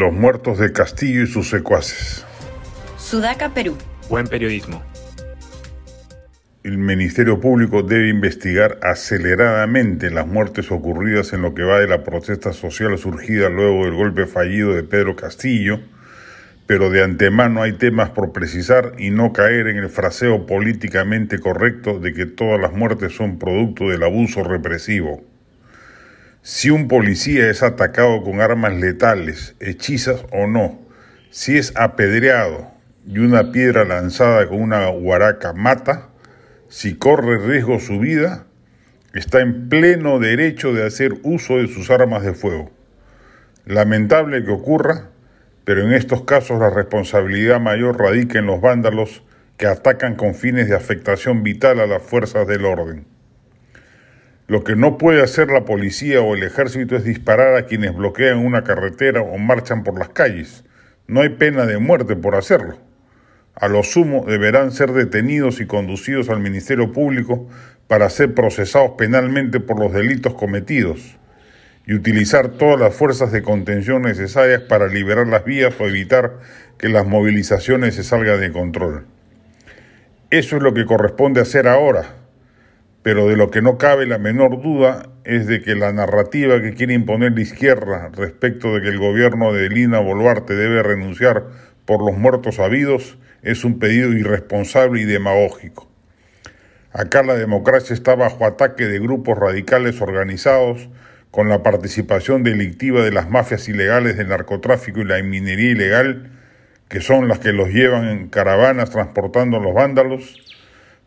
[0.00, 2.24] Los muertos de Castillo y sus secuaces.
[2.96, 3.76] Sudaca, Perú.
[4.08, 4.82] Buen periodismo.
[6.64, 12.02] El Ministerio Público debe investigar aceleradamente las muertes ocurridas en lo que va de la
[12.02, 15.80] protesta social surgida luego del golpe fallido de Pedro Castillo,
[16.66, 22.00] pero de antemano hay temas por precisar y no caer en el fraseo políticamente correcto
[22.00, 25.29] de que todas las muertes son producto del abuso represivo.
[26.42, 30.80] Si un policía es atacado con armas letales, hechizas o no,
[31.30, 32.70] si es apedreado
[33.06, 36.08] y una piedra lanzada con una guaraca mata,
[36.70, 38.46] si corre riesgo su vida,
[39.12, 42.70] está en pleno derecho de hacer uso de sus armas de fuego.
[43.66, 45.10] Lamentable que ocurra,
[45.66, 49.22] pero en estos casos la responsabilidad mayor radica en los vándalos
[49.58, 53.04] que atacan con fines de afectación vital a las fuerzas del orden.
[54.50, 58.38] Lo que no puede hacer la policía o el ejército es disparar a quienes bloquean
[58.38, 60.64] una carretera o marchan por las calles.
[61.06, 62.76] No hay pena de muerte por hacerlo.
[63.54, 67.48] A lo sumo deberán ser detenidos y conducidos al Ministerio Público
[67.86, 71.16] para ser procesados penalmente por los delitos cometidos
[71.86, 76.40] y utilizar todas las fuerzas de contención necesarias para liberar las vías o evitar
[76.76, 79.06] que las movilizaciones se salgan de control.
[80.30, 82.19] Eso es lo que corresponde hacer ahora
[83.02, 86.74] pero de lo que no cabe la menor duda es de que la narrativa que
[86.74, 91.44] quiere imponer la izquierda respecto de que el gobierno de Lina Boluarte debe renunciar
[91.86, 95.88] por los muertos habidos es un pedido irresponsable y demagógico.
[96.92, 100.88] Acá la democracia está bajo ataque de grupos radicales organizados
[101.30, 106.32] con la participación delictiva de las mafias ilegales del narcotráfico y la minería ilegal,
[106.88, 110.59] que son las que los llevan en caravanas transportando a los vándalos,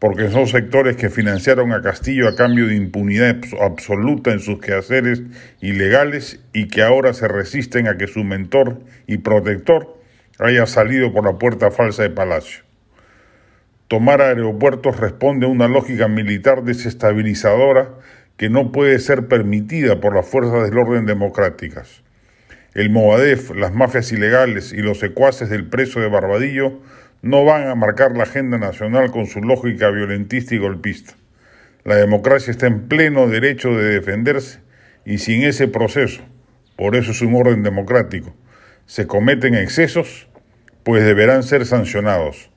[0.00, 5.22] porque son sectores que financiaron a Castillo a cambio de impunidad absoluta en sus quehaceres
[5.60, 10.00] ilegales y que ahora se resisten a que su mentor y protector
[10.38, 12.64] haya salido por la puerta falsa de Palacio.
[13.88, 17.90] Tomar aeropuertos responde a una lógica militar desestabilizadora
[18.38, 22.02] que no puede ser permitida por las fuerzas del orden democráticas.
[22.72, 26.80] El Movadef, las mafias ilegales y los secuaces del preso de Barbadillo
[27.22, 31.14] no van a marcar la agenda nacional con su lógica violentista y golpista.
[31.84, 34.60] La democracia está en pleno derecho de defenderse
[35.04, 36.22] y si en ese proceso,
[36.76, 38.34] por eso es un orden democrático,
[38.86, 40.28] se cometen excesos,
[40.82, 42.50] pues deberán ser sancionados.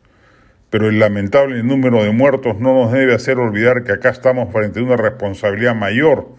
[0.70, 4.80] Pero el lamentable número de muertos no nos debe hacer olvidar que acá estamos frente
[4.80, 6.30] a una responsabilidad mayor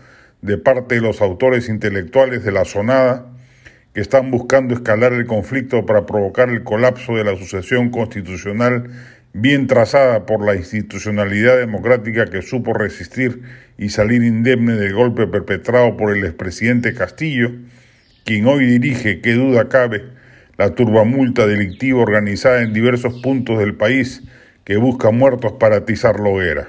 [0.42, 3.33] de parte de los autores intelectuales de la sonada
[3.94, 8.90] que están buscando escalar el conflicto para provocar el colapso de la sucesión constitucional
[9.32, 13.42] bien trazada por la institucionalidad democrática que supo resistir
[13.78, 17.52] y salir indemne del golpe perpetrado por el expresidente Castillo,
[18.24, 20.04] quien hoy dirige, qué duda cabe,
[20.56, 24.22] la turbamulta delictiva organizada en diversos puntos del país
[24.64, 26.68] que busca muertos para atizar la hoguera.